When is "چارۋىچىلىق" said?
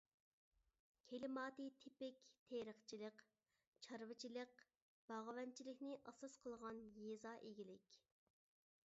3.87-4.63